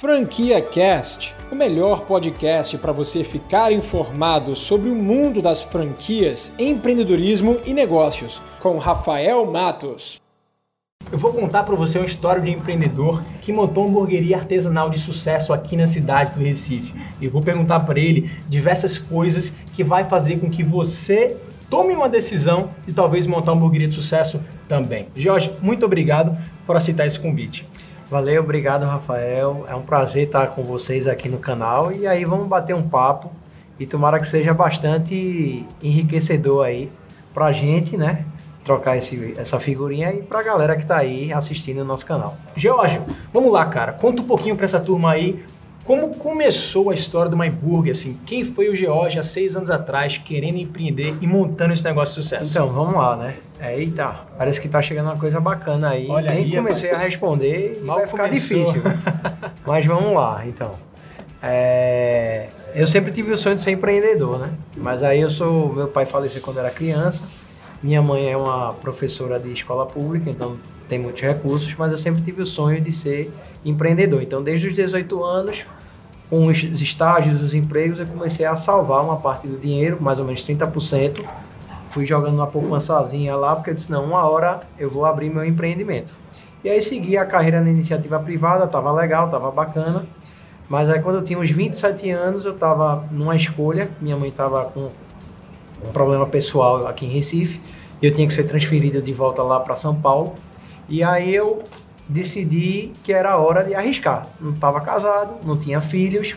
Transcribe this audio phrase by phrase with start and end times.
[0.00, 7.58] Franquia Cast, o melhor podcast para você ficar informado sobre o mundo das franquias, empreendedorismo
[7.66, 10.18] e negócios, com Rafael Matos.
[11.12, 14.88] Eu vou contar para você uma história de um empreendedor que montou uma hamburgueria artesanal
[14.88, 16.94] de sucesso aqui na cidade do Recife.
[17.20, 21.36] E vou perguntar para ele diversas coisas que vai fazer com que você
[21.68, 25.08] tome uma decisão de talvez montar uma hamburgueria de sucesso também.
[25.14, 26.34] Jorge, muito obrigado
[26.66, 27.68] por aceitar esse convite.
[28.10, 29.64] Valeu, obrigado, Rafael.
[29.68, 31.92] É um prazer estar com vocês aqui no canal.
[31.92, 33.30] E aí vamos bater um papo
[33.78, 36.90] e tomara que seja bastante enriquecedor aí
[37.32, 38.24] pra gente, né?
[38.64, 42.36] Trocar esse, essa figurinha e pra galera que tá aí assistindo o nosso canal.
[42.56, 43.00] Jorge,
[43.32, 43.92] vamos lá, cara.
[43.92, 45.44] Conta um pouquinho pra essa turma aí
[45.84, 48.18] como começou a história do MyBurger, assim?
[48.26, 52.22] Quem foi o George há seis anos atrás querendo empreender e montando esse negócio de
[52.22, 52.50] sucesso?
[52.50, 53.36] Então, vamos lá, né?
[53.62, 56.08] Eita, parece que tá chegando uma coisa bacana aí.
[56.08, 58.56] Olha Nem aí, comecei a responder e Mal vai ficar começou.
[58.58, 58.82] difícil.
[59.66, 60.74] Mas vamos lá, então.
[61.42, 64.50] É, Eu sempre tive o sonho de ser empreendedor, né?
[64.76, 65.72] Mas aí eu sou...
[65.74, 67.24] Meu pai faleceu quando era criança.
[67.82, 70.56] Minha mãe é uma professora de escola pública, então
[70.88, 71.74] tem muitos recursos.
[71.78, 73.30] Mas eu sempre tive o sonho de ser
[73.64, 74.22] empreendedor.
[74.22, 75.66] Então, desde os 18 anos,
[76.28, 80.24] com os estágios, os empregos, eu comecei a salvar uma parte do dinheiro, mais ou
[80.24, 81.24] menos 30%.
[81.90, 85.44] Fui jogando uma poupançazinha lá, porque eu disse, não, uma hora eu vou abrir meu
[85.44, 86.12] empreendimento.
[86.62, 90.06] E aí segui a carreira na iniciativa privada, tava legal, tava bacana.
[90.68, 94.66] Mas aí quando eu tinha uns 27 anos, eu tava numa escolha, minha mãe tava
[94.66, 94.90] com
[95.84, 97.60] um problema pessoal aqui em Recife,
[98.00, 100.34] e eu tinha que ser transferido de volta lá para São Paulo.
[100.88, 101.58] E aí eu
[102.08, 104.28] decidi que era hora de arriscar.
[104.40, 106.36] Não estava casado, não tinha filhos,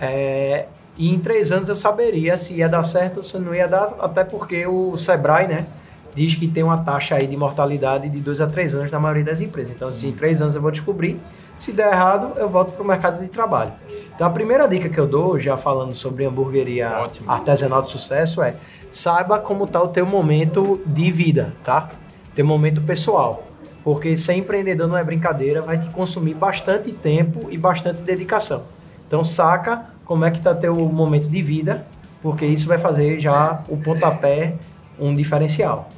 [0.00, 3.68] é, e em três anos eu saberia se ia dar certo ou se não ia
[3.68, 5.66] dar, até porque o Sebrae, né,
[6.14, 9.24] diz que tem uma taxa aí de mortalidade de dois a três anos na maioria
[9.24, 9.74] das empresas.
[9.76, 11.20] Então, assim, em três anos eu vou descobrir.
[11.58, 13.72] Se der errado, eu volto para o mercado de trabalho.
[14.14, 17.30] Então, a primeira dica que eu dou, já falando sobre hamburgueria Ótimo.
[17.30, 18.54] artesanal de sucesso, é
[18.90, 21.90] saiba como está o teu momento de vida, tá?
[22.34, 23.44] Teu momento pessoal.
[23.84, 28.64] Porque ser empreendedor não é brincadeira, vai te consumir bastante tempo e bastante dedicação.
[29.06, 31.86] Então, saca como é que está teu momento de vida,
[32.22, 34.54] porque isso vai fazer já o pontapé
[34.98, 35.90] um diferencial.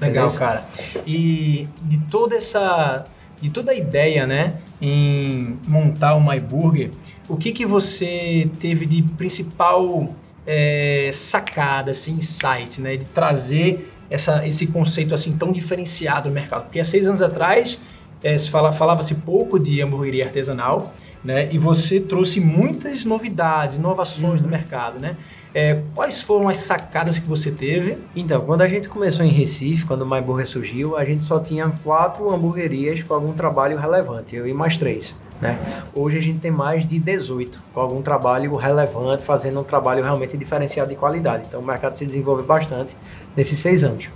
[0.00, 0.64] Legal, cara.
[1.06, 3.04] E de toda essa,
[3.40, 6.90] de toda a ideia, né, em montar o MyBurger,
[7.28, 10.14] o que que você teve de principal
[10.46, 16.64] é, sacada, assim, insight, né, de trazer essa, esse conceito assim tão diferenciado no mercado?
[16.64, 17.80] Porque há seis anos atrás
[18.22, 20.92] é, se fala, falava-se pouco de hamburgueria artesanal,
[21.26, 25.16] né, e você trouxe muitas novidades, inovações no mercado, né?
[25.52, 27.98] É, quais foram as sacadas que você teve?
[28.14, 31.40] Então, quando a gente começou em Recife, quando o My Burger surgiu, a gente só
[31.40, 35.16] tinha quatro hamburguerias com algum trabalho relevante, eu e mais três.
[35.40, 35.58] Né?
[35.94, 40.36] Hoje a gente tem mais de 18 com algum trabalho relevante, fazendo um trabalho realmente
[40.36, 41.44] diferenciado de qualidade.
[41.48, 42.96] Então o mercado se desenvolveu bastante
[43.34, 44.08] nesses seis anos.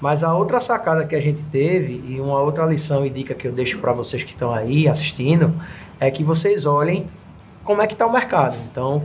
[0.00, 3.48] Mas a outra sacada que a gente teve, e uma outra lição e dica que
[3.48, 5.52] eu deixo para vocês que estão aí assistindo,
[5.98, 7.06] é que vocês olhem
[7.64, 8.56] como é que está o mercado.
[8.70, 9.02] Então,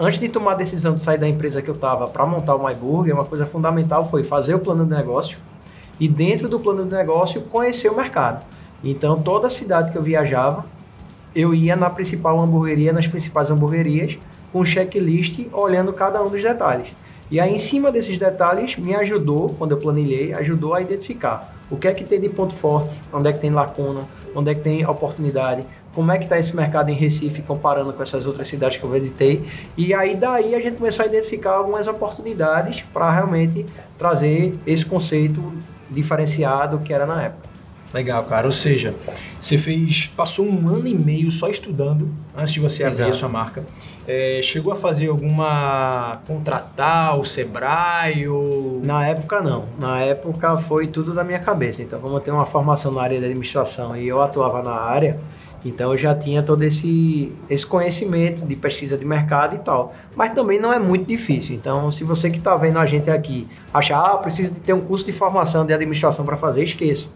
[0.00, 2.64] antes de tomar a decisão de sair da empresa que eu estava para montar o
[2.64, 5.38] MyBurger, uma coisa fundamental foi fazer o plano de negócio
[6.00, 8.44] e dentro do plano de negócio conhecer o mercado.
[8.82, 10.64] Então, toda cidade que eu viajava,
[11.34, 14.18] eu ia na principal hamburgueria, nas principais hamburguerias,
[14.52, 16.88] com um checklist olhando cada um dos detalhes.
[17.30, 21.76] E aí, em cima desses detalhes, me ajudou, quando eu planilhei, ajudou a identificar o
[21.76, 24.02] que é que tem de ponto forte, onde é que tem lacuna,
[24.34, 25.64] onde é que tem oportunidade,
[25.94, 28.90] como é que está esse mercado em Recife comparando com essas outras cidades que eu
[28.90, 29.44] visitei.
[29.76, 33.64] E aí, daí, a gente começou a identificar algumas oportunidades para realmente
[33.96, 35.52] trazer esse conceito
[35.88, 37.49] diferenciado que era na época.
[37.92, 38.46] Legal, cara.
[38.46, 38.94] Ou seja,
[39.38, 43.10] você fez, passou um ano e meio só estudando antes de você abrir Exato.
[43.10, 43.64] a sua marca.
[44.06, 49.66] É, chegou a fazer alguma contratar o Sebrae ou Na época não.
[49.78, 51.82] Na época foi tudo da minha cabeça.
[51.82, 55.18] Então, como eu tenho uma formação na área de administração e eu atuava na área,
[55.64, 59.92] então eu já tinha todo esse, esse conhecimento de pesquisa de mercado e tal.
[60.14, 61.56] Mas também não é muito difícil.
[61.56, 64.80] Então, se você que está vendo a gente aqui achar, ah, preciso de ter um
[64.80, 67.10] curso de formação de administração para fazer, esqueça.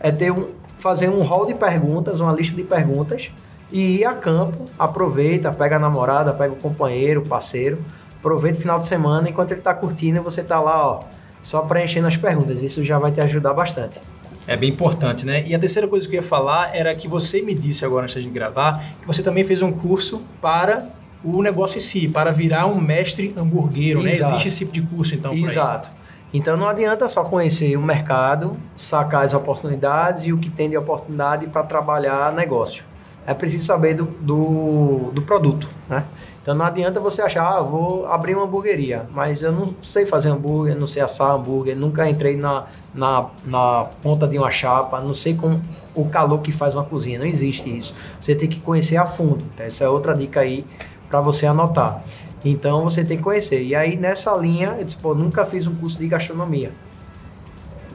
[0.00, 3.32] É ter um, fazer um hall de perguntas, uma lista de perguntas
[3.70, 7.78] e ir a campo, aproveita, pega a namorada, pega o companheiro, o parceiro,
[8.18, 11.00] aproveita o final de semana, enquanto ele está curtindo, você está lá, ó,
[11.42, 12.62] só preenchendo as perguntas.
[12.62, 14.00] Isso já vai te ajudar bastante.
[14.46, 15.46] É bem importante, né?
[15.46, 18.22] E a terceira coisa que eu ia falar era que você me disse agora antes
[18.22, 20.88] de gravar que você também fez um curso para
[21.22, 24.14] o negócio em si, para virar um mestre hamburguero, né?
[24.14, 24.32] Exato.
[24.32, 25.32] Existe esse tipo de curso, então.
[25.32, 25.48] por
[25.90, 25.96] aí.
[26.32, 30.76] Então não adianta só conhecer o mercado, sacar as oportunidades e o que tem de
[30.76, 32.84] oportunidade para trabalhar negócio.
[33.26, 36.04] é preciso saber do, do, do produto, né?
[36.40, 40.30] Então não adianta você achar, ah, vou abrir uma hamburgueria, mas eu não sei fazer
[40.30, 42.64] hambúrguer, não sei assar hambúrguer, nunca entrei na,
[42.94, 45.60] na, na ponta de uma chapa, não sei como
[45.94, 47.94] o calor que faz uma cozinha, não existe isso.
[48.18, 49.44] Você tem que conhecer a fundo.
[49.52, 50.64] Então, essa é outra dica aí
[51.10, 52.02] para você anotar.
[52.44, 53.62] Então você tem que conhecer.
[53.62, 56.72] E aí nessa linha, eu disse, pô, nunca fiz um curso de gastronomia.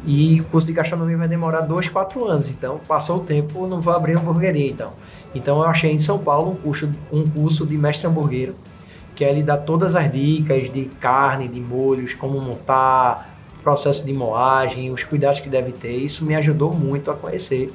[0.05, 2.49] E o curso de gastronomia vai demorar dois, quatro anos.
[2.49, 4.91] Então, passou o tempo, não vou abrir hamburgueria, então.
[5.33, 8.53] Então, eu achei em São Paulo um curso, um curso de mestre hamburguero,
[9.15, 14.11] que é ele dá todas as dicas de carne, de molhos, como montar, processo de
[14.11, 15.95] moagem, os cuidados que deve ter.
[15.95, 17.71] Isso me ajudou muito a conhecer.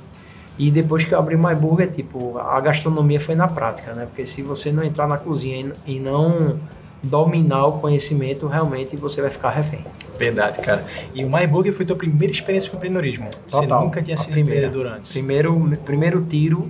[0.58, 4.06] E depois que eu abri My Burger, tipo, a gastronomia foi na prática, né?
[4.06, 6.58] Porque se você não entrar na cozinha e não
[7.02, 9.84] dominar o conhecimento, realmente você vai ficar refém.
[10.18, 10.84] Verdade, cara.
[11.14, 13.28] E o MyBurger foi tua primeira experiência com empreendedorismo.
[13.48, 13.80] Total.
[13.80, 15.12] Você nunca tinha sido empreendedor antes.
[15.12, 16.68] Primeiro, primeiro tiro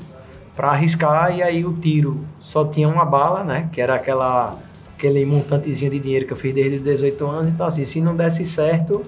[0.55, 3.69] para arriscar e aí o tiro só tinha uma bala, né?
[3.73, 4.59] Que era aquela
[4.97, 7.53] aquele montantezinho de dinheiro que eu fiz desde 18 anos.
[7.53, 9.03] Então assim, se não desse certo,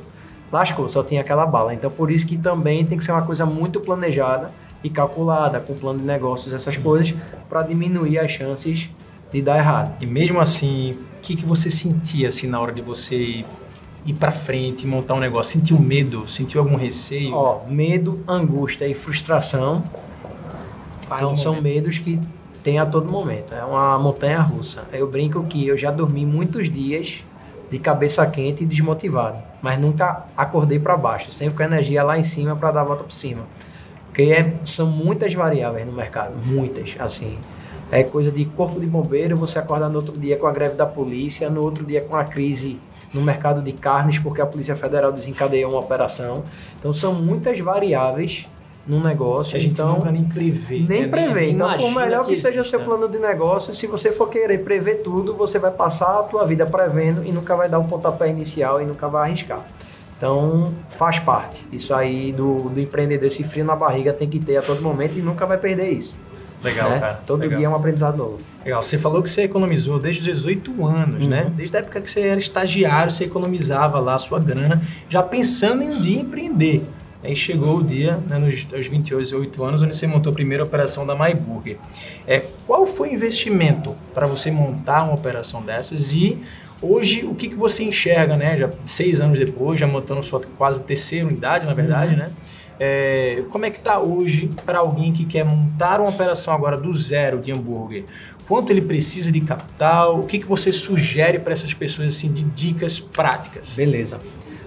[0.50, 1.75] lascou, só tinha aquela bala.
[1.75, 4.50] Então por isso que também tem que ser uma coisa muito planejada
[4.82, 7.15] e calculada, com plano de negócios, essas coisas,
[7.49, 8.88] para diminuir as chances
[9.32, 9.97] de dar errado.
[10.00, 13.44] E mesmo assim, o que, que você sentia assim na hora de você
[14.05, 15.59] ir para frente, montar um negócio?
[15.59, 16.29] Sentiu medo?
[16.29, 17.35] Sentiu algum receio?
[17.35, 19.85] Ó, medo, angústia e frustração.
[21.06, 22.21] Então, são medos que
[22.62, 23.55] tem a todo momento.
[23.55, 24.85] É uma montanha russa.
[24.93, 27.25] Eu brinco que eu já dormi muitos dias
[27.71, 32.19] de cabeça quente e desmotivado, mas nunca acordei para baixo, sempre com a energia lá
[32.19, 33.43] em cima para dar a volta por cima.
[34.20, 37.38] Porque é, são muitas variáveis no mercado, muitas, assim.
[37.90, 40.87] É coisa de corpo de bombeiro, você acordar no outro dia com a greve da
[40.87, 42.78] polícia, no outro dia com a crise
[43.12, 46.44] no mercado de carnes, porque a Polícia Federal desencadeou uma operação.
[46.78, 48.46] Então são muitas variáveis
[48.87, 49.56] num negócio.
[49.56, 50.84] A gente então, nunca nem prevê.
[50.88, 51.08] Nem né?
[51.08, 51.50] prevê.
[51.50, 54.58] Então, por melhor que, que seja o seu plano de negócio, se você for querer
[54.58, 57.88] prever tudo, você vai passar a tua vida prevendo e nunca vai dar o um
[57.88, 59.66] pontapé inicial e nunca vai arriscar.
[60.20, 61.67] Então, faz parte.
[61.72, 65.19] Isso aí do, do empreendedor, esse frio na barriga tem que ter a todo momento
[65.19, 66.14] e nunca vai perder isso.
[66.62, 67.00] Legal, né?
[67.00, 67.14] cara.
[67.26, 67.56] Todo Legal.
[67.56, 68.38] dia é um aprendizado novo.
[68.62, 68.82] Legal.
[68.82, 71.31] Você falou que você economizou desde os 18 anos, Uhum.
[71.31, 71.50] né?
[71.56, 75.82] Desde a época que você era estagiário, você economizava lá a sua grana, já pensando
[75.82, 76.82] em um dia empreender.
[77.22, 81.06] Aí chegou o dia, né, nos aos 28 anos, onde você montou a primeira operação
[81.06, 81.76] da MyBurger.
[82.26, 86.38] É, qual foi o investimento para você montar uma operação dessas e
[86.81, 88.56] hoje o que, que você enxerga, né?
[88.56, 92.31] Já seis anos depois, já montando sua quase terceira unidade, na verdade, né?
[92.82, 96.94] É, como é que está hoje para alguém que quer montar uma operação agora do
[96.94, 98.05] zero de hambúrguer?
[98.49, 100.19] Quanto ele precisa de capital?
[100.19, 103.75] O que, que você sugere para essas pessoas assim de dicas práticas?
[103.75, 104.19] Beleza.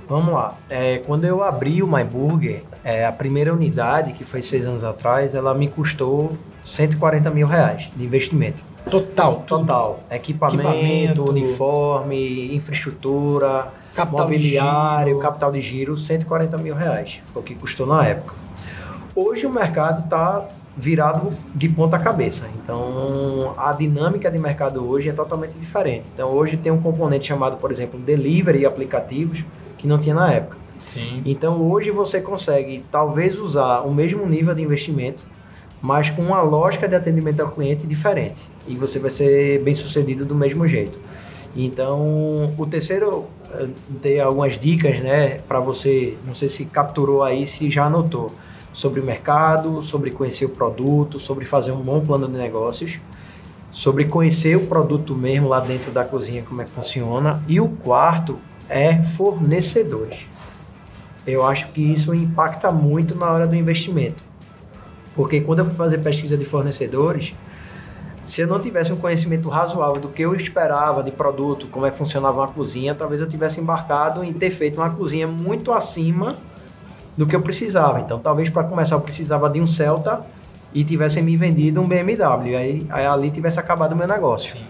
[0.07, 0.55] Vamos lá.
[0.69, 4.83] É, quando eu abri o My Burger, é, a primeira unidade, que foi seis anos
[4.83, 8.63] atrás, ela me custou 140 mil reais de investimento.
[8.89, 9.99] Total, Total.
[10.11, 11.29] Equipamento, Equipamento.
[11.29, 15.19] uniforme, infraestrutura, Capital de mobiliário, giro.
[15.19, 17.21] capital de giro, 140 mil reais.
[17.31, 18.35] Foi o que custou na época.
[19.15, 20.45] Hoje o mercado está
[20.75, 22.47] virado de ponta cabeça.
[22.61, 26.07] Então, a dinâmica de mercado hoje é totalmente diferente.
[26.13, 29.43] Então, hoje tem um componente chamado, por exemplo, delivery e aplicativos,
[29.83, 30.55] que não tinha na época.
[30.87, 31.21] Sim.
[31.25, 35.25] Então, hoje você consegue talvez usar o mesmo nível de investimento,
[35.81, 38.49] mas com uma lógica de atendimento ao cliente diferente.
[38.65, 40.97] E você vai ser bem sucedido do mesmo jeito.
[41.53, 47.45] Então, o terceiro, eh, dei algumas dicas, né, para você, não sei se capturou aí,
[47.45, 48.31] se já anotou,
[48.71, 52.99] sobre o mercado, sobre conhecer o produto, sobre fazer um bom plano de negócios,
[53.69, 57.43] sobre conhecer o produto mesmo lá dentro da cozinha, como é que funciona.
[57.47, 60.27] E o quarto é fornecedores.
[61.25, 64.23] Eu acho que isso impacta muito na hora do investimento.
[65.15, 67.33] Porque quando eu fui fazer pesquisa de fornecedores,
[68.25, 71.91] se eu não tivesse um conhecimento razoável do que eu esperava de produto, como é
[71.91, 76.35] que funcionava uma cozinha, talvez eu tivesse embarcado em ter feito uma cozinha muito acima
[77.15, 77.99] do que eu precisava.
[77.99, 80.25] Então, talvez para começar eu precisava de um Celta
[80.73, 82.55] e tivessem me vendido um BMW.
[82.57, 84.53] Aí, aí ali tivesse acabado o meu negócio.
[84.53, 84.65] Sim.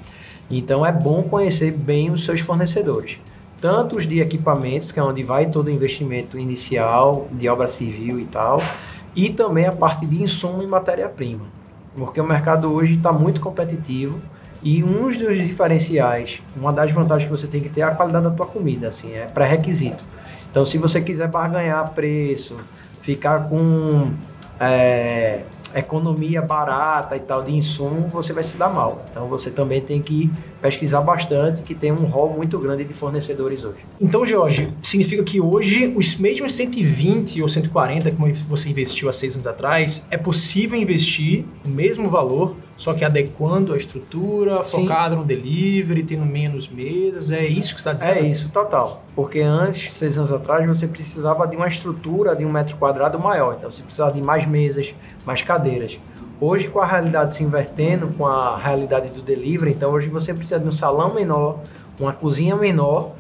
[0.51, 3.19] Então é bom conhecer bem os seus fornecedores.
[3.63, 8.20] Tanto os de equipamentos, que é onde vai todo o investimento inicial de obra civil
[8.20, 8.62] e tal,
[9.15, 11.46] e também a parte de insumo e matéria-prima.
[11.96, 14.20] Porque o mercado hoje está muito competitivo
[14.62, 18.25] e um dos diferenciais, uma das vantagens que você tem que ter é a qualidade
[18.25, 20.03] da tua comida, assim, é pré-requisito.
[20.51, 22.58] Então, se você quiser barganhar preço,
[23.01, 24.12] ficar com
[24.60, 25.43] é,
[25.75, 29.06] economia barata e tal de insumo, você vai se dar mal.
[29.10, 33.65] Então você também tem que pesquisar bastante, que tem um rol muito grande de fornecedores
[33.65, 33.80] hoje.
[34.00, 39.34] Então, Jorge, significa que hoje os mesmos 120 ou 140 que você investiu há seis
[39.34, 44.82] anos atrás, é possível investir o mesmo valor, só que adequando a estrutura, Sim.
[44.82, 48.25] focado no delivery, tendo menos mesas, é isso que você está dizendo?
[48.25, 49.03] É isso, total.
[49.15, 53.56] Porque antes, seis anos atrás, você precisava de uma estrutura de um metro quadrado maior,
[53.58, 54.94] então você precisava de mais mesas,
[55.25, 56.00] mais cadeiras.
[56.42, 60.60] Hoje, com a realidade se invertendo, com a realidade do delivery, então hoje você precisa
[60.60, 61.60] de um salão menor,
[62.00, 63.12] uma cozinha menor,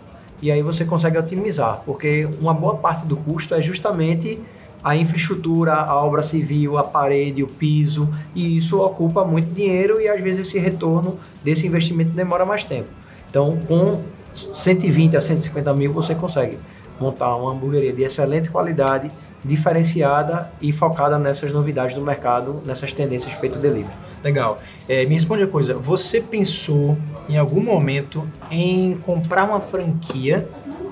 [0.41, 4.41] e aí você consegue otimizar, porque uma boa parte do custo é justamente
[4.83, 10.09] a infraestrutura, a obra civil, a parede, o piso, e isso ocupa muito dinheiro e
[10.09, 12.89] às vezes esse retorno desse investimento demora mais tempo.
[13.29, 14.01] Então, com
[14.33, 16.57] 120 a 150 mil, você consegue
[16.99, 19.11] montar uma hamburgueria de excelente qualidade,
[19.43, 23.93] diferenciada e focada nessas novidades do mercado, nessas tendências feitas delivery.
[24.23, 24.59] Legal.
[24.87, 26.97] É, me responde uma coisa, você pensou
[27.27, 30.47] em algum momento em comprar uma franquia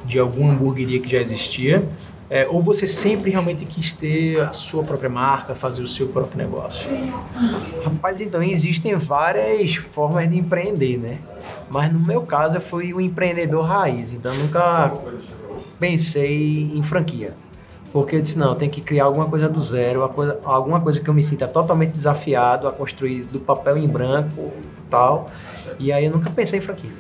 [0.06, 1.88] de alguma hamburgueria que já existia?
[2.34, 6.38] É, ou você sempre realmente quis ter a sua própria marca, fazer o seu próprio
[6.38, 6.90] negócio?
[7.84, 11.18] Rapaz, então existem várias formas de empreender, né?
[11.70, 14.94] Mas no meu caso eu fui um empreendedor raiz, então nunca
[15.78, 17.34] pensei em franquia.
[17.92, 21.02] Porque eu disse, não, eu tenho que criar alguma coisa do zero, coisa, alguma coisa
[21.02, 24.54] que eu me sinta totalmente desafiado a construir do papel em branco
[24.90, 25.30] tal.
[25.78, 26.92] E aí eu nunca pensei em franquia.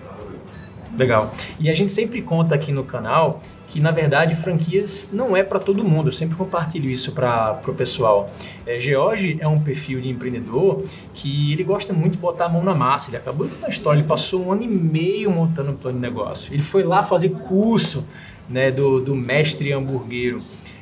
[0.98, 1.32] Legal.
[1.58, 3.42] E a gente sempre conta aqui no canal
[3.72, 6.10] que na verdade franquias não é para todo mundo.
[6.10, 8.30] Eu sempre compartilho isso para o pessoal.
[8.68, 12.62] É, George é um perfil de empreendedor que ele gosta muito de botar a mão
[12.62, 13.10] na massa.
[13.10, 15.98] Ele acabou de contar a história, ele passou um ano e meio montando um plano
[15.98, 16.54] de negócio.
[16.54, 18.06] Ele foi lá fazer curso
[18.50, 20.42] né, do, do mestre hamburguero.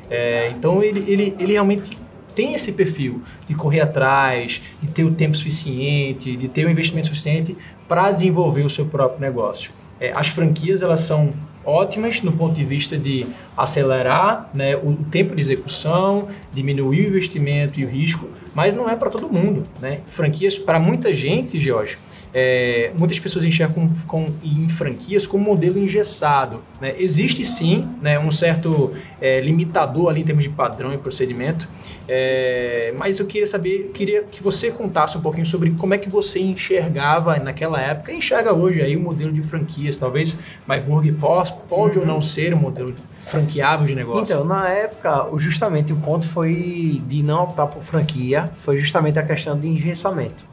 [0.09, 1.95] É, então ele, ele, ele realmente
[2.33, 7.05] tem esse perfil de correr atrás, de ter o tempo suficiente, de ter o investimento
[7.05, 7.55] suficiente
[7.87, 9.71] para desenvolver o seu próprio negócio.
[9.99, 11.33] É, as franquias elas são
[11.69, 17.79] ótimas no ponto de vista de acelerar né, o tempo de execução, diminuir o investimento
[17.79, 19.63] e o risco, mas não é para todo mundo.
[19.79, 19.99] Né?
[20.07, 21.97] Franquias, para muita gente, George,
[22.33, 26.61] é, muitas pessoas enxergam com, com, em franquias como modelo engessado.
[26.79, 26.95] Né?
[26.97, 31.67] Existe sim né, um certo é, limitador ali em termos de padrão e procedimento,
[32.07, 36.09] é, mas eu queria saber, queria que você contasse um pouquinho sobre como é que
[36.09, 39.97] você enxergava naquela época e enxerga hoje aí o modelo de franquias.
[39.97, 40.37] Talvez
[40.67, 42.03] MyBurger pode, pode uhum.
[42.03, 42.93] ou não ser um modelo
[43.29, 44.23] franqueável de negócio.
[44.23, 49.23] Então, na época, justamente o ponto foi de não optar por franquia, foi justamente a
[49.23, 50.43] questão de engessamento.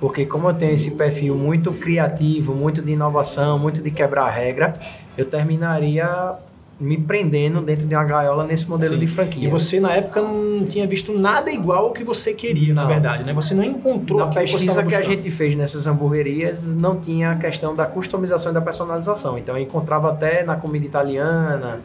[0.00, 4.78] Porque como eu tenho esse perfil muito criativo, muito de inovação, muito de quebrar regra,
[5.16, 6.36] eu terminaria
[6.78, 9.00] me prendendo dentro de uma gaiola nesse modelo Sim.
[9.00, 9.48] de franquia.
[9.48, 12.82] E você na época não tinha visto nada igual ao que você queria, não.
[12.82, 13.32] na verdade, né?
[13.32, 17.36] Você não encontrou na pesquisa que, que a gente fez nessas hamburguerias não tinha a
[17.36, 19.38] questão da customização e da personalização.
[19.38, 21.80] Então eu encontrava até na comida italiana,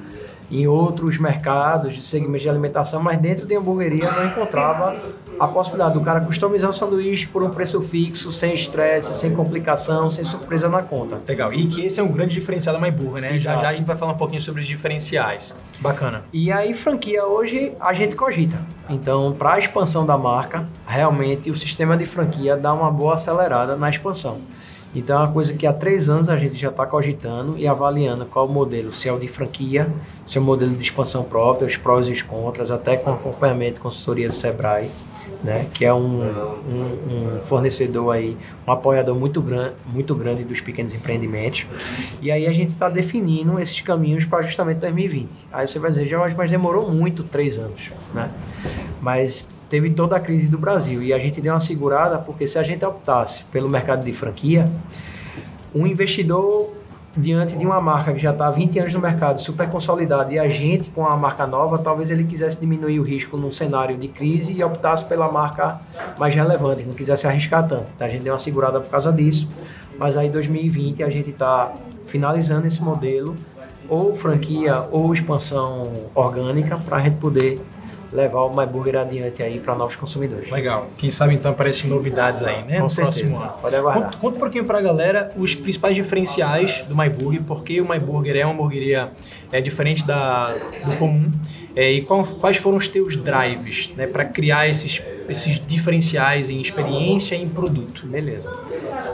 [0.51, 4.99] em outros mercados de segmentos de alimentação, mas dentro de hamburgueria não encontrava
[5.39, 10.09] a possibilidade do cara customizar o sanduíche por um preço fixo, sem estresse, sem complicação,
[10.09, 11.19] sem surpresa na conta.
[11.27, 11.53] Legal.
[11.53, 13.37] E que esse é um grande diferencial da MyBurger, né?
[13.37, 15.55] Já já a gente vai falar um pouquinho sobre os diferenciais.
[15.79, 16.23] Bacana.
[16.31, 18.59] E aí, franquia hoje a gente cogita.
[18.89, 23.75] Então, para a expansão da marca, realmente o sistema de franquia dá uma boa acelerada
[23.75, 24.41] na expansão.
[24.93, 28.25] Então é uma coisa que há três anos a gente já está cogitando e avaliando
[28.25, 29.89] qual o modelo, se é o de franquia,
[30.25, 33.79] se é o modelo de expansão própria, os prós e os contras, até com acompanhamento
[33.79, 34.89] e consultoria do Sebrae,
[35.43, 40.59] né, que é um, um, um, fornecedor aí, um apoiador muito, gran, muito grande dos
[40.59, 41.65] pequenos empreendimentos.
[42.21, 45.47] E aí a gente está definindo esses caminhos para justamente 2020.
[45.51, 48.29] Aí você vai dizer, mas demorou muito, três anos, né?
[49.01, 52.59] Mas teve toda a crise do Brasil e a gente deu uma segurada porque se
[52.59, 54.69] a gente optasse pelo mercado de franquia,
[55.73, 56.71] um investidor
[57.15, 60.37] diante de uma marca que já está há 20 anos no mercado, super consolidada, e
[60.37, 64.09] a gente com a marca nova, talvez ele quisesse diminuir o risco num cenário de
[64.09, 65.79] crise e optasse pela marca
[66.19, 67.91] mais relevante, não quisesse arriscar tanto.
[67.95, 69.47] Então a gente deu uma segurada por causa disso,
[69.97, 71.73] mas aí 2020 a gente está
[72.07, 73.37] finalizando esse modelo,
[73.87, 77.61] ou franquia ou expansão orgânica, para a gente poder
[78.11, 80.49] levar o MyBurger adiante aí para novos consumidores.
[80.49, 80.87] Legal.
[80.97, 82.77] Quem sabe então aparecem novidades aí, né?
[82.77, 83.19] Com no certeza.
[83.19, 83.53] próximo ano.
[83.61, 84.03] Pode aguardar.
[84.03, 88.35] Conta, conta um pouquinho para a galera os principais diferenciais do MyBurger, porque o MyBurger
[88.35, 89.09] é uma hamburgueria
[89.51, 90.53] é, diferente da,
[90.85, 91.31] do comum
[91.75, 96.59] é, e qual, quais foram os teus drives né, para criar esses, esses diferenciais em
[96.61, 98.05] experiência e em produto.
[98.05, 98.51] Beleza.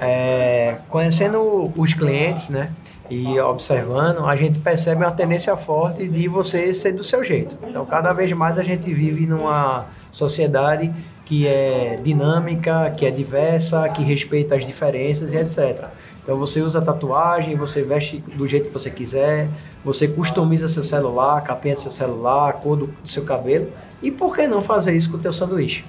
[0.02, 2.72] É, conhecendo os clientes, né?
[3.10, 7.58] E observando, a gente percebe uma tendência forte de você ser do seu jeito.
[7.68, 10.94] Então, cada vez mais a gente vive numa sociedade
[11.26, 15.90] que é dinâmica, que é diversa, que respeita as diferenças e etc.
[16.24, 19.48] Então você usa tatuagem, você veste do jeito que você quiser,
[19.84, 23.72] você customiza seu celular, capinha do seu celular, cor do seu cabelo.
[24.02, 25.84] E por que não fazer isso com o teu sanduíche?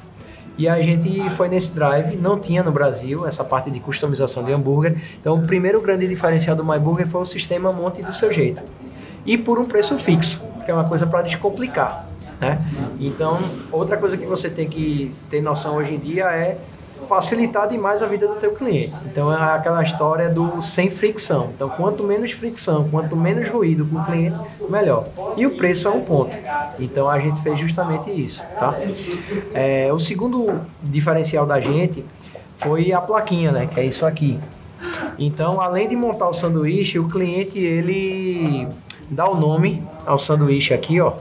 [0.59, 4.53] E a gente foi nesse drive, não tinha no Brasil essa parte de customização de
[4.53, 5.01] hambúrguer.
[5.21, 8.61] Então o primeiro grande diferencial do MyBurger foi o sistema monte do seu jeito.
[9.25, 12.09] E por um preço fixo, que é uma coisa para descomplicar.
[12.41, 12.59] Né?
[13.01, 16.59] Então, outra coisa que você tem que ter noção hoje em dia é
[17.07, 18.97] facilitar demais a vida do teu cliente.
[19.07, 21.51] Então é aquela história do sem fricção.
[21.55, 24.39] Então quanto menos fricção, quanto menos ruído com o cliente,
[24.69, 25.09] melhor.
[25.37, 26.37] E o preço é um ponto.
[26.79, 28.75] Então a gente fez justamente isso, tá?
[29.55, 32.05] É, o segundo diferencial da gente
[32.57, 33.67] foi a plaquinha, né?
[33.67, 34.39] Que é isso aqui.
[35.19, 38.69] Então além de montar o sanduíche, o cliente ele
[39.11, 41.15] dá o nome ao sanduíche aqui, ó.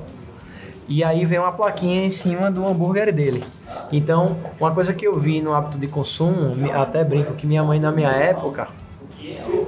[0.87, 3.43] E aí vem uma plaquinha em cima do hambúrguer dele.
[3.91, 7.79] Então, uma coisa que eu vi no hábito de consumo, até brinco que minha mãe
[7.79, 8.67] na minha época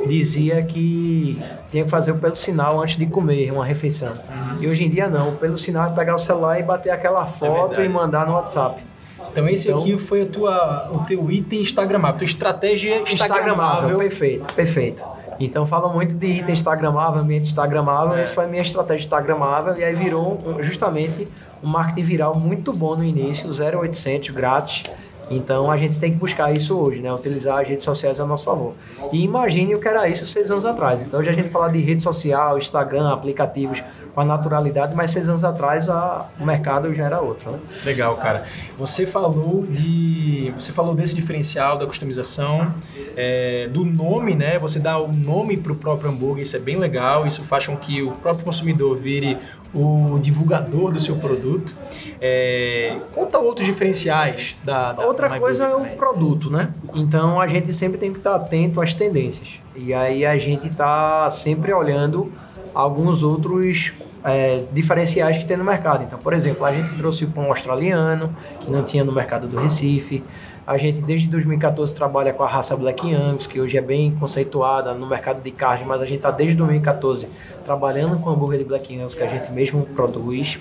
[0.08, 4.14] dizia que tinha que fazer o pelo sinal antes de comer uma refeição.
[4.60, 7.26] E hoje em dia não, o pelo sinal é pegar o celular e bater aquela
[7.26, 8.84] é foto é e mandar no WhatsApp.
[9.32, 13.14] Então esse então, aqui foi a tua, o teu item instagramável, tua estratégia instagramável.
[13.14, 13.98] instagramável.
[13.98, 15.19] Perfeito, perfeito.
[15.40, 18.24] Então falam muito de item instagramável, ambiente instagramável, é.
[18.24, 21.28] essa foi a minha estratégia instagramável e aí virou justamente
[21.64, 24.84] um marketing viral muito bom no início, 0800 grátis.
[25.30, 27.14] Então a gente tem que buscar isso hoje, né?
[27.14, 28.74] Utilizar as redes sociais a nosso favor.
[29.12, 31.02] E imagine o que era isso seis anos atrás.
[31.02, 33.84] Então já a gente fala de rede social, Instagram, aplicativos
[34.14, 37.52] com a naturalidade, mas seis anos atrás a, o mercado já era outro.
[37.52, 37.60] Né?
[37.86, 38.44] Legal, cara.
[38.78, 42.74] Você falou de, você falou desse diferencial da customização,
[43.16, 44.58] é, do nome, né?
[44.60, 47.28] Você dá o nome para o próprio hambúrguer, isso é bem legal.
[47.28, 49.38] Isso faz com que o próprio consumidor vire
[49.74, 51.76] o divulgador do seu produto.
[52.20, 56.74] É, conta outros diferenciais da, da Outra coisa é o produto, né?
[56.94, 59.60] Então a gente sempre tem que estar atento às tendências.
[59.76, 62.32] E aí a gente está sempre olhando
[62.74, 66.04] alguns outros é, diferenciais que tem no mercado.
[66.04, 69.60] Então, por exemplo, a gente trouxe o pão australiano, que não tinha no mercado do
[69.60, 70.24] Recife.
[70.70, 74.94] A gente, desde 2014, trabalha com a raça Black Angus, que hoje é bem conceituada
[74.94, 77.28] no mercado de carne, mas a gente está desde 2014
[77.66, 80.60] trabalhando com hambúrguer de Black Angus, que a gente mesmo produz.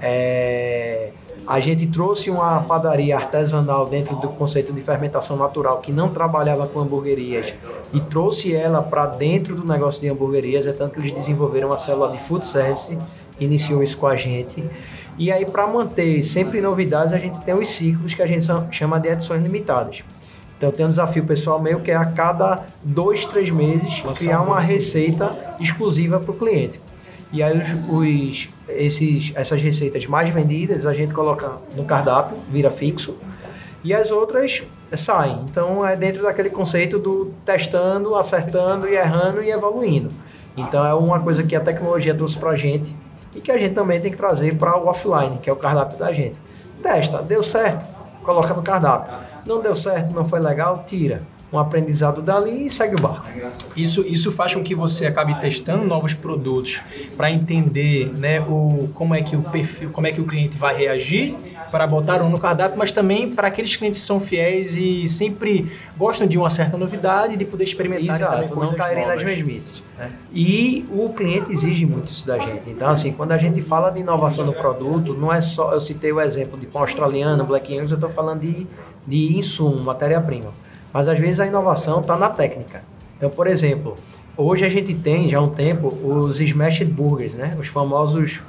[0.00, 1.10] É...
[1.44, 6.68] A gente trouxe uma padaria artesanal dentro do conceito de fermentação natural que não trabalhava
[6.68, 7.52] com hamburguerias
[7.92, 10.68] e trouxe ela para dentro do negócio de hamburguerias.
[10.68, 12.96] É tanto que eles desenvolveram uma célula de food service,
[13.40, 14.62] iniciou isso com a gente.
[15.18, 18.98] E aí, para manter sempre novidades, a gente tem os ciclos que a gente chama
[18.98, 20.02] de edições limitadas.
[20.56, 24.60] Então, tem um desafio pessoal meu que é a cada dois, três meses criar uma
[24.60, 26.80] receita exclusiva para o cliente.
[27.32, 32.70] E aí, os, os, esses, essas receitas mais vendidas a gente coloca no cardápio, vira
[32.70, 33.16] fixo,
[33.84, 34.62] e as outras
[34.96, 35.44] saem.
[35.50, 40.10] Então, é dentro daquele conceito do testando, acertando e errando e evoluindo.
[40.56, 42.94] Então, é uma coisa que a tecnologia trouxe para a gente
[43.34, 45.98] e que a gente também tem que trazer para o offline, que é o cardápio
[45.98, 46.38] da gente.
[46.82, 47.86] Testa, deu certo,
[48.22, 49.12] coloca no cardápio.
[49.46, 53.26] Não deu certo, não foi legal, tira um aprendizado dali e segue o barco.
[53.76, 56.80] Isso, isso faz com que você acabe testando novos produtos
[57.16, 60.74] para entender né, o, como é que o perfil, como é que o cliente vai
[60.74, 61.36] reagir
[61.70, 65.72] para botar um no cardápio, mas também para aqueles clientes que são fiéis e sempre
[65.96, 69.82] gostam de uma certa novidade de poder experimentar Exato, não caírem nas mesmices.
[69.98, 70.10] Né?
[70.34, 72.68] E o cliente exige muito isso da gente.
[72.68, 75.72] Então, assim, quando a gente fala de inovação no produto, não é só.
[75.72, 78.66] Eu citei o exemplo de pão australiano, Black Angus, eu estou falando de,
[79.06, 80.52] de insumo, matéria-prima.
[80.92, 82.82] Mas às vezes a inovação está na técnica.
[83.16, 83.96] Então, por exemplo,
[84.36, 87.56] hoje a gente tem já há um tempo os smashed burgers, né?
[87.58, 88.40] Os famosos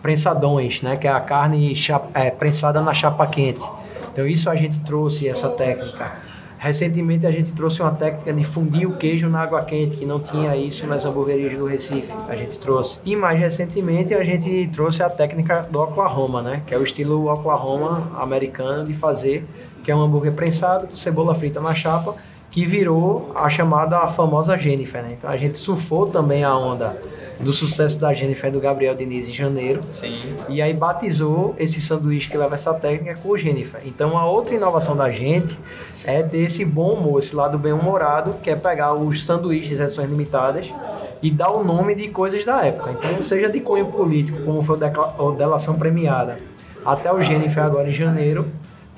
[0.00, 0.96] prensadões, né?
[0.96, 1.74] Que é a carne
[2.14, 3.64] é, prensada na chapa quente.
[4.12, 6.30] Então isso a gente trouxe essa técnica.
[6.58, 10.20] Recentemente a gente trouxe uma técnica de fundir o queijo na água quente, que não
[10.20, 12.12] tinha isso nas hamburguerias do Recife.
[12.28, 12.98] A gente trouxe.
[13.02, 16.62] E mais recentemente a gente trouxe a técnica do Oklahoma, né?
[16.66, 19.46] Que é o estilo Oklahoma americano de fazer
[19.90, 22.14] que é um hambúrguer prensado com cebola frita na chapa,
[22.48, 25.16] que virou a chamada a famosa Jennifer, né?
[25.18, 26.96] Então a gente surfou também a onda
[27.40, 29.82] do sucesso da Jennifer do Gabriel Diniz em janeiro.
[29.92, 30.20] Sim.
[30.48, 33.80] E aí batizou esse sanduíche que leva essa técnica com o Jennifer.
[33.84, 35.58] Então a outra inovação da gente
[36.04, 40.08] é desse bom humor, esse lado bem humorado, que é pegar os sanduíches de edições
[40.08, 40.72] limitadas
[41.20, 42.92] e dar o nome de coisas da época.
[42.92, 44.78] Então, seja de cunho político, como foi
[45.18, 46.38] o Delação Premiada,
[46.84, 48.46] até o Jennifer agora em janeiro,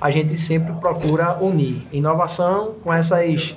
[0.02, 3.54] a gente sempre procura unir inovação com essas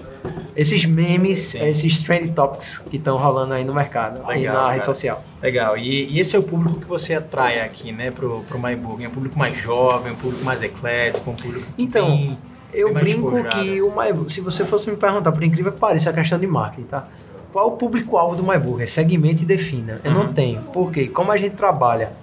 [0.55, 1.63] esses memes, Sim.
[1.67, 4.73] esses trend topics que estão rolando aí no mercado e Legal, na cara.
[4.73, 5.23] rede social.
[5.41, 5.77] Legal.
[5.77, 9.05] E, e esse é o público que você atrai aqui, né, pro, pro MyBurger.
[9.05, 12.37] É um público mais jovem, um público mais eclético, um público Então, tem-
[12.73, 13.63] Eu Bem brinco despojado.
[13.63, 16.39] que o MyBurger, se você fosse me perguntar, por incrível que pareça, é a questão
[16.39, 17.07] de marketing, tá?
[17.53, 18.89] Qual o público-alvo do MyBurger?
[18.89, 20.01] Segmente e defina.
[20.03, 20.23] Eu Uhum.
[20.23, 20.61] não tenho.
[20.73, 21.07] Por quê?
[21.07, 22.13] Como a gente trabalha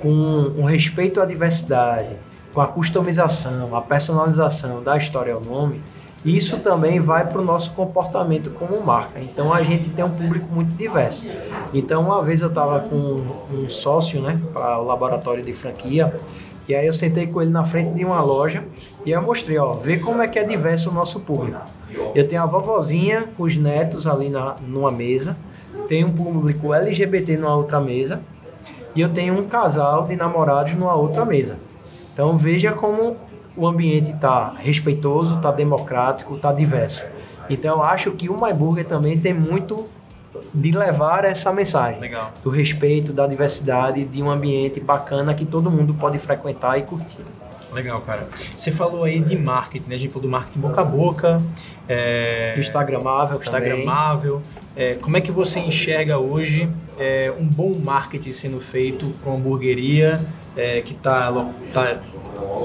[0.00, 0.08] com
[0.58, 2.14] o respeito à diversidade,
[2.54, 5.82] com a customização, a personalização da história ao nome,
[6.24, 9.20] isso também vai para o nosso comportamento como marca.
[9.20, 11.26] Então a gente tem um público muito diverso.
[11.74, 13.20] Então uma vez eu estava com
[13.52, 16.16] um sócio, né, para o laboratório de franquia,
[16.66, 18.64] e aí eu sentei com ele na frente de uma loja
[19.04, 21.60] e eu mostrei, ó, vê como é que é diverso o nosso público.
[22.14, 25.36] Eu tenho a vovozinha com os netos ali na, numa mesa,
[25.88, 28.22] tem um público LGBT numa outra mesa
[28.94, 31.58] e eu tenho um casal de namorados numa outra mesa.
[32.14, 33.16] Então veja como
[33.56, 37.04] o ambiente está respeitoso, está democrático, está diverso.
[37.50, 39.86] Então eu acho que o MyBurger também tem muito
[40.52, 42.32] de levar essa mensagem Legal.
[42.42, 47.18] do respeito, da diversidade, de um ambiente bacana que todo mundo pode frequentar e curtir.
[47.72, 48.28] Legal, cara.
[48.56, 49.96] Você falou aí de marketing, né?
[49.96, 51.42] A gente falou do marketing boca a boca,
[51.88, 52.54] é...
[52.56, 53.36] Instagramável.
[53.36, 54.40] Instagramável.
[54.76, 59.38] É, como é que você enxerga hoje é, um bom marketing sendo feito para uma
[59.38, 60.20] hamburgueria
[60.56, 61.30] é, que está
[61.72, 62.00] tá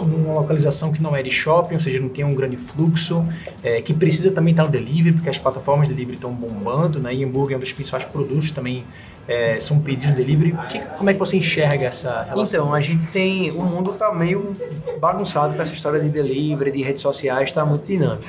[0.05, 3.23] numa localização que não é de shopping, ou seja, não tem um grande fluxo,
[3.63, 7.13] é, que precisa também estar no delivery, porque as plataformas de delivery estão bombando, né?
[7.13, 8.83] E hambúrguer é um dos principais produtos também
[9.27, 10.55] é, são pedidos no delivery.
[10.69, 12.61] Que- como é que você enxerga essa relação?
[12.61, 13.51] Então, a gente tem.
[13.51, 14.55] O mundo tá meio
[14.99, 18.23] bagunçado com essa história de delivery, de redes sociais, está muito dinâmico.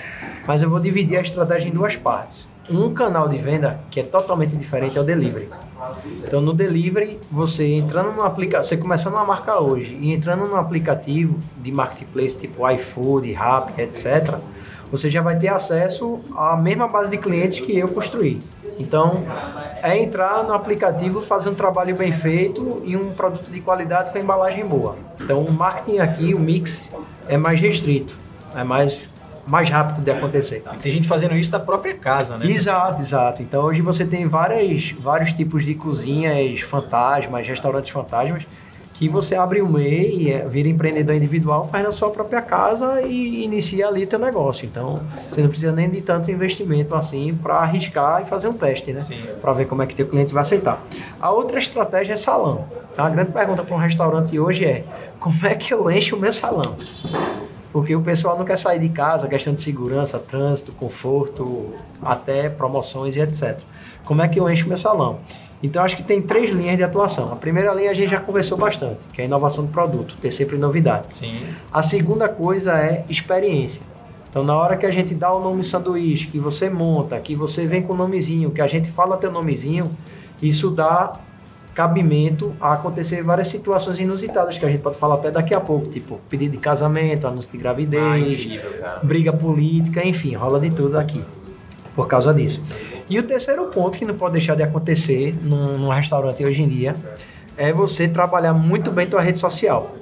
[0.46, 2.46] Mas eu vou dividir a estratégia em duas partes.
[2.70, 5.48] Um canal de venda que é totalmente diferente é o delivery.
[6.24, 10.56] Então, no delivery, você entrando no aplicativo, você começando uma marca hoje e entrando no
[10.56, 14.38] aplicativo de marketplace tipo iFood, Rappi, etc.,
[14.90, 18.40] você já vai ter acesso à mesma base de clientes que eu construí.
[18.78, 19.24] Então,
[19.82, 24.18] é entrar no aplicativo, fazer um trabalho bem feito e um produto de qualidade com
[24.18, 24.96] a embalagem boa.
[25.20, 26.92] Então, o marketing aqui, o mix,
[27.28, 28.18] é mais restrito,
[28.54, 28.98] é mais,
[29.46, 30.62] mais rápido de acontecer.
[30.74, 32.46] E tem gente fazendo isso da própria casa, né?
[32.46, 33.42] Exato, exato.
[33.42, 38.44] Então hoje você tem várias, vários tipos de cozinhas fantasmas, restaurantes fantasmas,
[38.94, 43.42] que você abre um MEI, é, vira empreendedor individual, faz na sua própria casa e
[43.42, 44.66] inicia ali teu negócio.
[44.66, 45.00] Então
[45.32, 49.00] você não precisa nem de tanto investimento assim para arriscar e fazer um teste, né?
[49.40, 50.84] Para ver como é que teu cliente vai aceitar.
[51.18, 52.66] A outra estratégia é salão.
[52.92, 54.84] Então, a grande pergunta para um restaurante hoje é:
[55.18, 56.76] como é que eu encho o meu salão?
[57.72, 61.68] Porque o pessoal não quer sair de casa, questão de segurança, trânsito, conforto,
[62.02, 63.58] até promoções e etc.
[64.04, 65.20] Como é que eu encho meu salão?
[65.62, 67.32] Então acho que tem três linhas de atuação.
[67.32, 70.30] A primeira linha a gente já conversou bastante, que é a inovação do produto, ter
[70.30, 71.08] sempre novidade.
[71.10, 71.42] Sim.
[71.72, 73.82] A segunda coisa é experiência.
[74.28, 77.66] Então, na hora que a gente dá o nome sanduíche, que você monta, que você
[77.66, 79.90] vem com o nomezinho, que a gente fala teu nomezinho,
[80.40, 81.14] isso dá
[81.80, 85.86] cabimento a acontecer várias situações inusitadas que a gente pode falar até daqui a pouco,
[85.88, 88.70] tipo pedido de casamento, anúncio de gravidez, Ah, incrível,
[89.02, 91.24] briga política, enfim, rola de tudo aqui
[91.96, 92.62] por causa disso.
[93.08, 96.68] E o terceiro ponto que não pode deixar de acontecer num, num restaurante hoje em
[96.68, 96.94] dia
[97.56, 99.96] é você trabalhar muito bem tua rede social.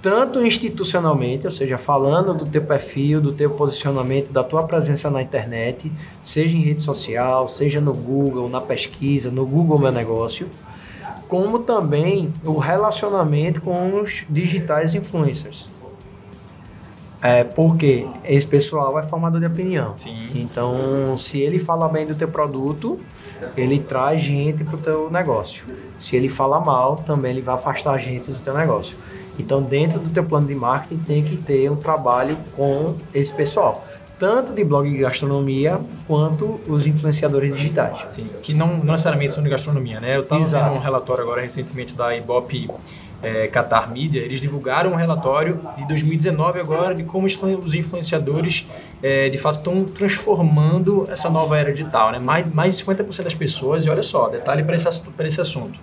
[0.00, 5.20] Tanto institucionalmente, ou seja, falando do teu perfil, do teu posicionamento, da tua presença na
[5.20, 5.90] internet,
[6.22, 10.48] seja em rede social, seja no Google, na pesquisa, no Google Meu Negócio,
[11.28, 15.68] como também o relacionamento com os digitais influencers.
[17.20, 19.94] É, porque esse pessoal é formador de opinião.
[19.98, 20.30] Sim.
[20.36, 22.98] Então, se ele fala bem do teu produto,
[23.56, 25.64] ele traz gente para o teu negócio.
[25.98, 28.96] Se ele fala mal, também ele vai afastar gente do teu negócio.
[29.36, 33.84] Então, dentro do teu plano de marketing, tem que ter um trabalho com esse pessoal.
[34.18, 37.96] Tanto de blog de gastronomia, quanto os influenciadores digitais.
[38.10, 40.16] Sim, que não, não necessariamente são de gastronomia, né?
[40.16, 42.68] Eu estava vendo um relatório agora recentemente da Ibope
[43.22, 47.74] é, Qatar Media, eles divulgaram um relatório de 2019 agora de como os influ- os
[47.74, 48.66] influenciadores
[49.02, 52.18] é, de fato estão transformando essa nova era digital, né?
[52.18, 54.88] Mais, mais de 50% das pessoas, e olha só, detalhe para esse,
[55.20, 55.78] esse assunto,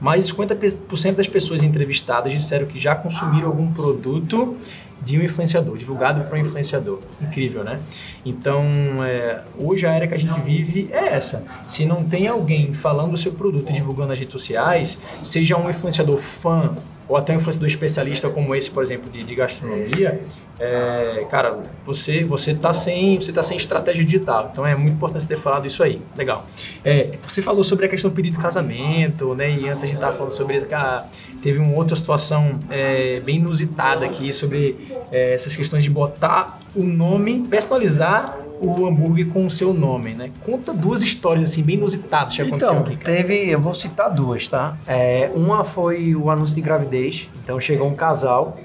[0.00, 4.56] mais de 50% das pessoas entrevistadas disseram que já consumiram algum produto
[5.02, 6.98] de um influenciador, divulgado por um influenciador.
[7.20, 7.80] Incrível, né?
[8.24, 8.64] Então,
[9.04, 11.44] é, hoje a era que a gente vive é essa.
[11.66, 15.70] Se não tem alguém falando o seu produto e divulgando nas redes sociais, seja um
[15.70, 16.74] influenciador fã
[17.08, 20.20] ou até um influenciador especialista como esse, por exemplo, de, de gastronomia,
[20.60, 24.50] é, cara, você você tá sem você tá sem estratégia digital.
[24.52, 26.02] Então é muito importante você ter falado isso aí.
[26.16, 26.46] Legal.
[26.84, 29.50] É, você falou sobre a questão do pedido de casamento, né?
[29.50, 31.06] E antes a gente tava falando sobre que ah,
[31.42, 34.76] teve uma outra situação é, bem inusitada aqui sobre
[35.10, 40.30] é, essas questões de botar o nome, personalizar o hambúrguer com o seu nome, né?
[40.44, 42.96] Conta duas histórias assim bem inusitadas que aconteceram Então, aqui.
[42.96, 43.16] Cara.
[43.16, 44.76] teve, eu vou citar duas, tá?
[44.86, 47.28] É, uma foi o anúncio de gravidez.
[47.42, 48.56] Então chegou um casal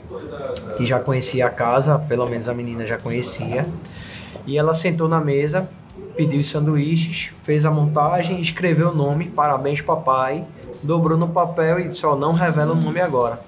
[0.77, 3.67] que já conhecia a casa, pelo menos a menina já conhecia.
[4.45, 5.69] E ela sentou na mesa,
[6.17, 10.43] pediu os sanduíches, fez a montagem, escreveu o nome, parabéns papai,
[10.81, 13.39] dobrou no papel e disse, ó, não revela o nome agora.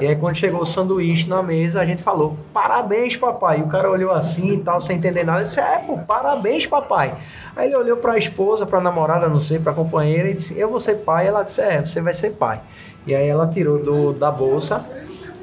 [0.00, 3.60] E aí quando chegou o sanduíche na mesa, a gente falou, parabéns papai.
[3.60, 6.66] E o cara olhou assim e tal, sem entender nada, e disse, é, pô, parabéns
[6.66, 7.14] papai.
[7.54, 10.34] Aí ele olhou para a esposa, para a namorada, não sei, para a companheira e
[10.34, 11.28] disse, eu vou ser pai.
[11.28, 12.60] Ela disse, é, você vai ser pai.
[13.06, 14.84] E aí ela tirou do, da bolsa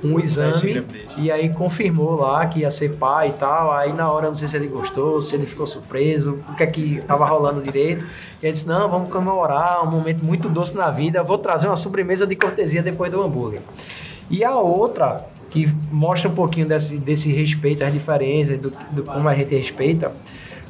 [0.04, 0.84] um exame
[1.16, 3.72] e aí confirmou lá que ia ser pai e tal.
[3.72, 6.68] Aí na hora, não sei se ele gostou, se ele ficou surpreso, o que é
[6.68, 8.06] que tava rolando direito.
[8.42, 11.24] E ele disse, não, vamos comemorar, um momento muito doce na vida.
[11.24, 13.62] Vou trazer uma sobremesa de cortesia depois do hambúrguer.
[14.30, 19.28] E a outra, que mostra um pouquinho desse, desse respeito às diferenças, do, do como
[19.28, 20.12] a gente respeita,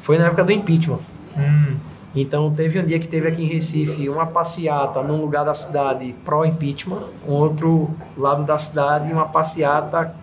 [0.02, 1.00] foi na época do impeachment.
[1.38, 1.78] Hum,
[2.16, 6.14] Então teve um dia que teve aqui em Recife uma passeata num lugar da cidade
[6.26, 10.14] pró-impeachment, outro lado da cidade uma passeata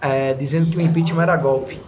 [0.00, 1.78] é, dizendo que o impeachment era golpe.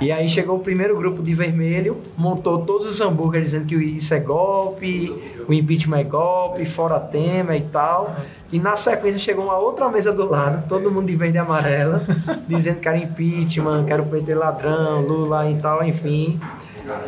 [0.00, 4.12] E aí chegou o primeiro grupo de vermelho, montou todos os hambúrgueres dizendo que isso
[4.12, 5.14] é golpe,
[5.48, 8.16] o impeachment é golpe, fora tema e tal.
[8.52, 12.04] E na sequência chegou uma outra mesa do lado, todo mundo de verde e amarela,
[12.46, 16.38] dizendo que era impeachment, que era o PT ladrão, Lula e tal, enfim.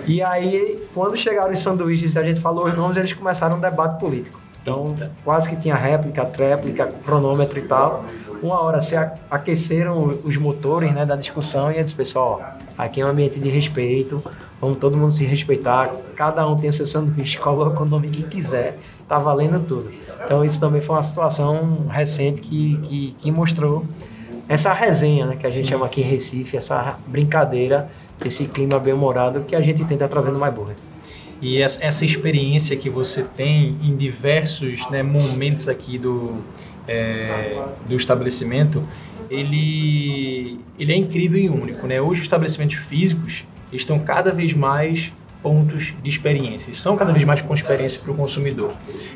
[0.07, 3.61] E aí, quando chegaram os sanduíches e a gente falou os nomes, eles começaram um
[3.61, 4.41] debate político.
[4.61, 8.05] Então, quase que tinha réplica, tréplica, cronômetro e tal.
[8.43, 8.95] Uma hora se
[9.31, 13.41] aqueceram os motores né, da discussão e eu disse, pessoal, ó, aqui é um ambiente
[13.41, 14.23] de respeito,
[14.61, 18.23] vamos todo mundo se respeitar, cada um tem o seu sanduíche, coloca o nome que
[18.23, 19.91] quiser, tá valendo tudo.
[20.25, 23.85] Então, isso também foi uma situação recente que, que, que mostrou
[24.49, 27.91] essa resenha né, que a gente Sim, chama aqui em Recife, essa brincadeira,
[28.25, 30.77] esse clima bem-humorado que a gente tenta trazer no MyBurger.
[31.41, 36.43] E essa, essa experiência que você tem em diversos né, momentos aqui do,
[36.89, 38.83] é, do estabelecimento,
[39.31, 41.87] ele, ele é incrível e único.
[41.87, 42.01] Né?
[42.01, 47.41] Hoje os estabelecimentos físicos estão cada vez mais pontos de experiência, são cada vez mais
[47.41, 48.73] pontos de experiência para o consumidor.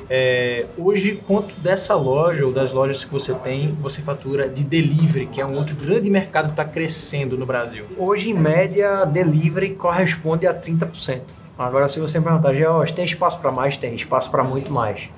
[0.08, 5.26] É, hoje, quanto dessa loja ou das lojas que você tem, você fatura de delivery,
[5.26, 7.84] que é um outro grande mercado que está crescendo no Brasil?
[7.96, 11.22] Hoje, em média, delivery corresponde a 30%.
[11.58, 13.76] Agora, se você me perguntar, George, tem espaço para mais?
[13.76, 15.10] Tem espaço para muito mais.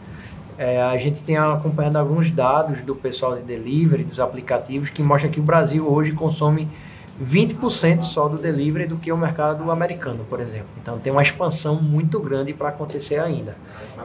[0.57, 5.29] É, a gente tem acompanhado alguns dados do pessoal de delivery, dos aplicativos, que mostra
[5.29, 6.69] que o Brasil hoje consome
[7.23, 10.69] 20% só do delivery do que o mercado americano, por exemplo.
[10.81, 13.57] Então tem uma expansão muito grande para acontecer ainda.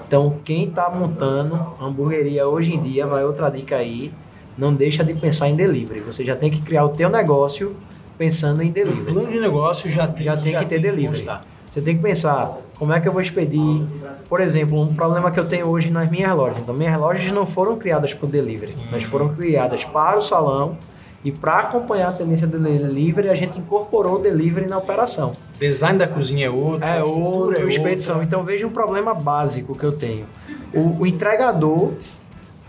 [0.07, 4.11] Então quem está montando hamburgueria hoje em dia, vai outra dica aí,
[4.57, 6.01] não deixa de pensar em delivery.
[6.01, 7.75] Você já tem que criar o teu negócio
[8.17, 9.13] pensando em O delivery.
[9.13, 11.27] plano de negócio já tem, Já tem que ter delivery.
[11.71, 13.85] Você tem que pensar como é que eu vou expedir.
[14.29, 16.59] Por exemplo, um problema que eu tenho hoje nas minhas lojas.
[16.59, 20.77] Então, minhas lojas não foram criadas para o delivery, mas foram criadas para o salão.
[21.23, 25.35] E para acompanhar a tendência do delivery, a gente incorporou o delivery na operação.
[25.59, 28.15] Design da cozinha é outro, É outro, é expedição.
[28.15, 28.25] outra.
[28.27, 30.25] Então veja um problema básico que eu tenho.
[30.73, 31.91] O, o entregador,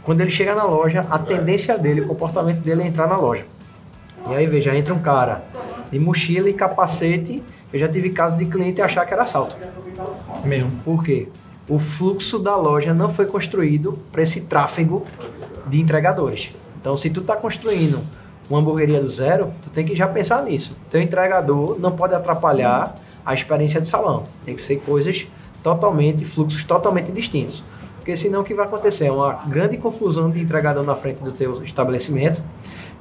[0.03, 3.44] quando ele chega na loja, a tendência dele, o comportamento dele é entrar na loja.
[4.29, 5.44] E aí veja, entra um cara
[5.92, 7.40] de mochila e capacete.
[7.72, 9.56] Eu já tive caso de cliente achar que era assalto.
[10.44, 10.70] Mesmo.
[10.85, 11.28] Por quê?
[11.68, 15.06] O fluxo da loja não foi construído para esse tráfego
[15.66, 16.50] de entregadores.
[16.80, 18.00] Então, se tu está construindo
[18.48, 20.76] uma hamburgueria do zero, tu tem que já pensar nisso.
[20.90, 24.24] Teu entregador não pode atrapalhar a experiência de salão.
[24.44, 25.28] Tem que ser coisas
[25.62, 27.62] totalmente, fluxos totalmente distintos.
[27.98, 31.30] Porque senão o que vai acontecer é uma grande confusão de entregador na frente do
[31.30, 32.42] teu estabelecimento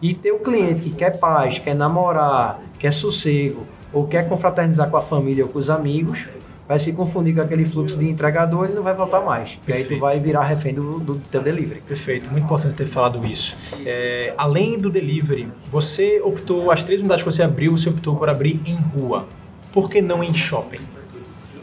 [0.02, 5.02] e teu cliente que quer paz, quer namorar, quer sossego ou quer confraternizar com a
[5.02, 6.28] família ou com os amigos,
[6.70, 9.58] vai se confundir com aquele fluxo de entregador e não vai voltar mais.
[9.68, 10.00] E aí tu Perfeito.
[10.00, 11.82] vai virar refém do, do teu delivery.
[11.82, 13.58] Perfeito, muito importante ter falado isso.
[13.84, 18.30] É, além do delivery, você optou, as três unidades que você abriu, você optou por
[18.30, 19.26] abrir em rua.
[19.74, 20.82] Por que não em shopping?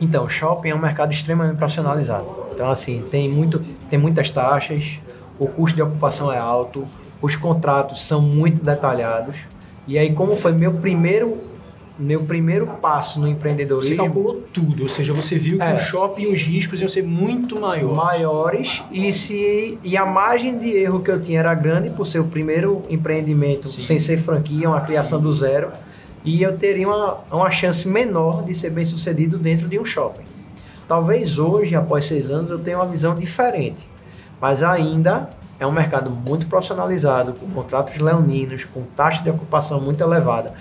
[0.00, 2.26] Então, shopping é um mercado extremamente profissionalizado.
[2.52, 4.98] Então, assim, tem, muito, tem muitas taxas,
[5.38, 6.84] o custo de ocupação é alto,
[7.22, 9.36] os contratos são muito detalhados.
[9.86, 11.36] E aí, como foi meu primeiro,
[11.98, 15.74] meu primeiro passo no Você empreendedorismo, calculou tudo, ou seja, você viu que É.
[15.74, 17.96] o shopping e os riscos iam ser muito maiores.
[17.96, 22.18] maiores e se e a margem de erro que eu tinha era grande por ser
[22.18, 23.80] o primeiro empreendimento Sim.
[23.80, 25.70] sem ser franquia, uma criação do zero
[26.24, 30.24] e eu teria uma, uma chance menor de ser bem sucedido dentro de um shopping.
[30.87, 33.88] Talvez hoje, após seis anos, eu tenha uma visão diferente,
[34.40, 40.02] mas ainda é um mercado muito profissionalizado, com contratos leoninos, com taxa de ocupação muito
[40.04, 40.52] elevada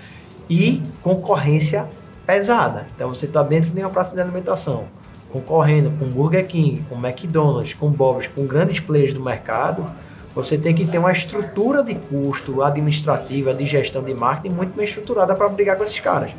[0.48, 1.88] e concorrência
[2.26, 2.86] pesada.
[2.94, 4.84] Então você está dentro de uma praça de alimentação,
[5.30, 9.86] concorrendo com Burger King, com McDonald's, com Bob's, com grandes players do mercado.
[10.34, 14.84] Você tem que ter uma estrutura de custo administrativa, de gestão de marketing muito bem
[14.84, 16.30] estruturada para brigar com esses caras.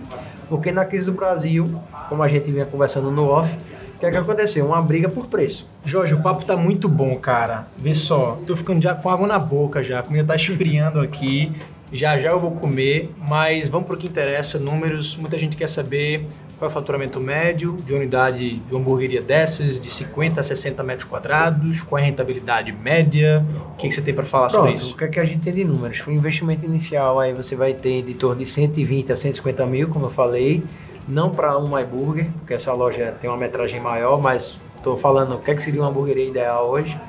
[0.48, 3.58] Porque na crise do Brasil, como a gente vinha conversando no off,
[3.96, 4.68] o que é que aconteceu?
[4.68, 5.68] Uma briga por preço.
[5.84, 7.66] Jorge, o papo tá muito bom, cara.
[7.76, 11.52] Vê só, tô ficando já com água na boca já, a comida tá esfriando aqui.
[11.92, 15.16] Já já eu vou comer, mas vamos para o que interessa, números.
[15.16, 19.90] Muita gente quer saber qual é o faturamento médio de unidade de hamburgueria dessas, de
[19.90, 24.14] 50 a 60 metros quadrados, qual é a rentabilidade média, o que, que você tem
[24.14, 24.94] para falar Pronto, sobre isso?
[24.94, 26.06] O que é que a gente tem de números?
[26.06, 30.08] O investimento inicial aí você vai ter de torno de 120 a 150 mil, como
[30.08, 30.64] eu falei,
[31.08, 35.40] não para um MyBurger, porque essa loja tem uma metragem maior, mas estou falando o
[35.40, 37.00] que, é que seria uma hamburgueria ideal hoje.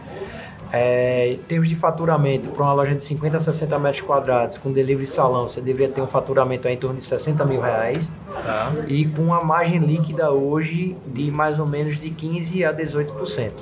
[0.73, 4.71] É, em termos de faturamento, para uma loja de 50 a 60 metros quadrados, com
[4.71, 8.13] delivery salão, você deveria ter um faturamento aí em torno de 60 mil reais.
[8.45, 8.73] Tá.
[8.87, 13.53] E com uma margem líquida hoje de mais ou menos de 15 a 18%.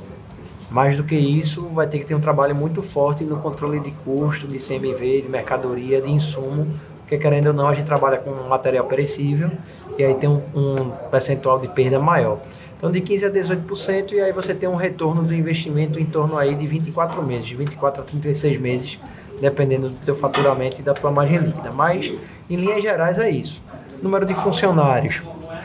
[0.69, 3.92] Mais do que isso, vai ter que ter um trabalho muito forte no controle de
[3.92, 6.66] custo, de CMV, de mercadoria, de insumo,
[7.01, 9.49] porque querendo ou não, a gente trabalha com material perecível
[9.97, 12.40] e aí tem um, um percentual de perda maior.
[12.77, 16.37] Então, de 15% a 18%, e aí você tem um retorno do investimento em torno
[16.37, 18.99] aí de 24 meses, de 24 a 36 meses,
[19.41, 21.71] dependendo do teu faturamento e da tua margem líquida.
[21.73, 22.12] Mas,
[22.51, 23.62] em linhas gerais, é isso.
[24.03, 25.23] Número de funcionários.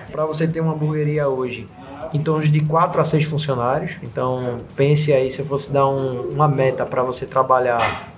[0.09, 1.67] Para você ter uma hamburgueria hoje,
[2.13, 3.93] em torno de 4 a 6 funcionários.
[4.03, 8.11] Então, pense aí, se eu fosse dar um, uma meta para você trabalhar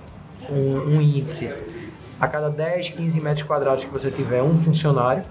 [0.50, 1.50] um, um índice
[2.20, 5.24] a cada 10, 15 metros quadrados que você tiver um funcionário,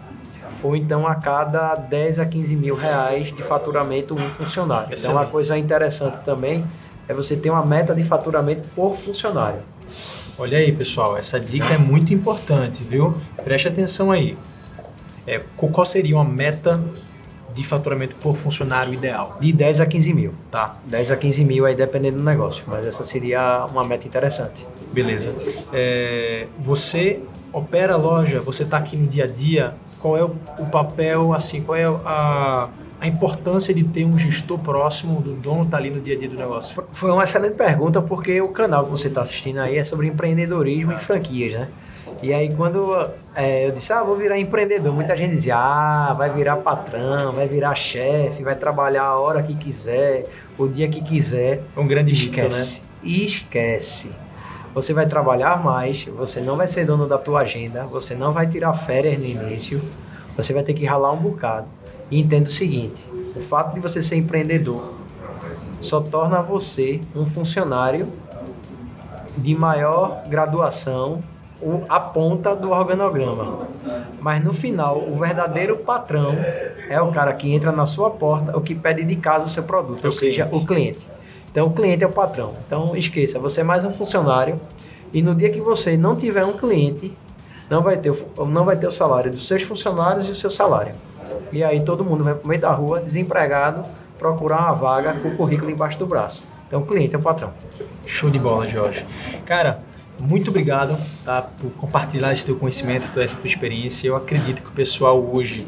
[0.64, 4.96] ou então a cada 10 a 15 mil reais de faturamento um funcionário.
[4.98, 6.66] Então, uma coisa interessante também
[7.08, 9.60] é você ter uma meta de faturamento por funcionário.
[10.38, 13.16] Olha aí, pessoal, essa dica é muito importante, viu?
[13.44, 14.38] Preste atenção aí.
[15.28, 16.82] É, qual seria uma meta
[17.54, 19.38] de faturamento por funcionário ideal?
[19.40, 20.34] De 10 a 15 mil.
[20.50, 20.78] Tá.
[20.86, 24.66] 10 a 15 mil aí dependendo do negócio, mas essa seria uma meta interessante.
[24.92, 25.34] Beleza.
[25.72, 27.20] É, você
[27.52, 31.34] opera a loja, você está aqui no dia a dia, qual é o, o papel,
[31.34, 32.68] assim, qual é a,
[33.00, 36.28] a importância de ter um gestor próximo do dono tá ali no dia a dia
[36.28, 36.84] do negócio?
[36.92, 40.92] Foi uma excelente pergunta, porque o canal que você está assistindo aí é sobre empreendedorismo
[40.92, 41.70] e franquias, né?
[42.22, 46.30] E aí quando é, eu disse, ah, vou virar empreendedor, muita gente dizia, ah, vai
[46.30, 50.26] virar patrão, vai virar chefe, vai trabalhar a hora que quiser,
[50.58, 51.64] o dia que quiser.
[51.76, 52.82] É um grande esquece.
[52.82, 53.26] Mito, né?
[53.26, 54.12] Esquece.
[54.74, 58.48] Você vai trabalhar mais, você não vai ser dono da tua agenda, você não vai
[58.48, 59.82] tirar férias no início,
[60.36, 61.68] você vai ter que ralar um bocado.
[62.10, 64.94] E entenda o seguinte, o fato de você ser empreendedor
[65.80, 68.08] só torna você um funcionário
[69.38, 71.22] de maior graduação
[71.88, 73.68] a ponta do organograma.
[74.20, 76.34] Mas no final, o verdadeiro patrão
[76.90, 79.64] é o cara que entra na sua porta, o que pede de casa o seu
[79.64, 80.64] produto, o ou seja, cliente.
[80.64, 81.08] o cliente.
[81.54, 82.56] Então, o cliente é o patrão.
[82.66, 84.60] Então, esqueça, você é mais um funcionário
[85.14, 87.16] e no dia que você não tiver um cliente,
[87.70, 88.12] não vai ter,
[88.50, 90.96] não vai ter o salário dos seus funcionários e o seu salário.
[91.52, 93.86] E aí todo mundo vai para o meio da rua, desempregado,
[94.18, 96.44] procurar uma vaga com o currículo embaixo do braço.
[96.68, 97.54] Então, o cliente é o patrão.
[98.04, 99.06] Show de bola, Jorge.
[99.46, 99.84] Cara,
[100.20, 104.08] muito obrigado tá, por compartilhar esse teu conhecimento, toda essa tua experiência.
[104.08, 105.66] Eu acredito que o pessoal hoje,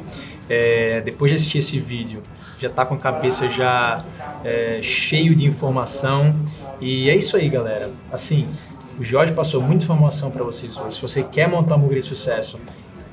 [0.49, 2.21] é, depois de assistir esse vídeo,
[2.60, 4.03] já está com a cabeça já
[4.43, 6.36] é, cheio de informação.
[6.79, 7.91] E é isso aí, galera.
[8.12, 8.47] Assim,
[8.99, 10.95] o Jorge passou muita informação para vocês hoje.
[10.95, 12.60] Se você quer montar um grande sucesso,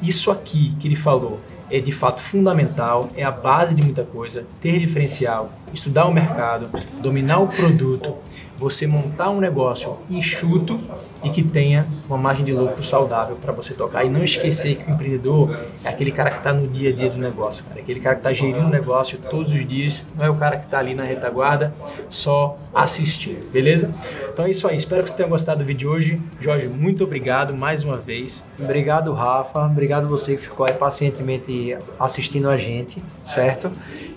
[0.01, 1.41] isso aqui que ele falou
[1.73, 4.47] é de fato fundamental, é a base de muita coisa.
[4.61, 6.69] Ter diferencial, estudar o mercado,
[7.01, 8.15] dominar o produto,
[8.59, 10.79] você montar um negócio enxuto
[11.25, 14.05] e que tenha uma margem de lucro saudável para você tocar.
[14.05, 17.11] E não esquecer que o empreendedor é aquele cara que está no dia a dia
[17.11, 17.81] do negócio, cara.
[17.81, 20.67] Aquele cara que está gerindo o negócio todos os dias, não é o cara que
[20.67, 21.75] está ali na retaguarda
[22.09, 23.93] só assistindo, beleza?
[24.33, 26.23] Então é isso aí, espero que você tenha gostado do vídeo de hoje.
[26.41, 28.45] Jorge, muito obrigado mais uma vez.
[28.61, 29.67] Obrigado, Rafa.
[29.67, 31.51] Obrigado você que ficou aí pacientemente
[31.99, 33.71] assistindo a gente, certo?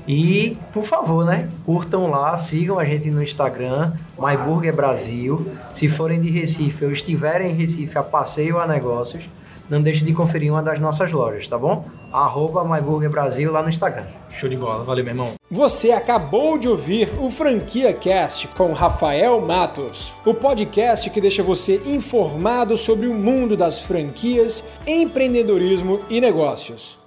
[0.07, 1.49] E, por favor, né?
[1.65, 5.45] Curtam lá, sigam a gente no Instagram, MyBurger Brasil.
[5.73, 9.23] Se forem de Recife ou estiverem em Recife a passeio a negócios,
[9.67, 11.85] não deixe de conferir uma das nossas lojas, tá bom?
[12.13, 14.05] Arroba MyBurger Brasil lá no Instagram.
[14.29, 15.33] Show de bola, valeu, meu irmão.
[15.49, 21.81] Você acabou de ouvir o Franquia Cast com Rafael Matos, o podcast que deixa você
[21.85, 27.04] informado sobre o mundo das franquias, empreendedorismo e negócios.